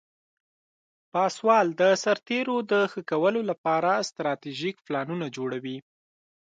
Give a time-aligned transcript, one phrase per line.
[1.11, 5.77] پاسوال د سرتیرو د ښه کولو لپاره استراتیژیک پلانونه جوړوي.